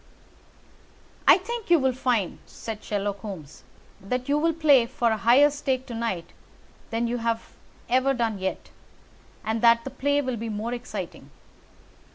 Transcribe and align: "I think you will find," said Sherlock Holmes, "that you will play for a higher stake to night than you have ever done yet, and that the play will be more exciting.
"I 1.27 1.37
think 1.37 1.69
you 1.69 1.77
will 1.77 1.93
find," 1.93 2.39
said 2.47 2.83
Sherlock 2.83 3.19
Holmes, 3.19 3.61
"that 4.01 4.27
you 4.27 4.39
will 4.39 4.51
play 4.55 4.87
for 4.87 5.11
a 5.11 5.17
higher 5.17 5.51
stake 5.51 5.85
to 5.85 5.93
night 5.93 6.31
than 6.89 7.05
you 7.05 7.17
have 7.17 7.53
ever 7.87 8.15
done 8.15 8.39
yet, 8.39 8.71
and 9.45 9.61
that 9.61 9.83
the 9.83 9.91
play 9.91 10.19
will 10.23 10.37
be 10.37 10.49
more 10.49 10.73
exciting. 10.73 11.29